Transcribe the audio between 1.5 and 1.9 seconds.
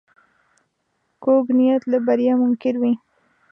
نیت